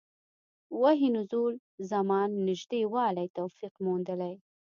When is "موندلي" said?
3.85-4.33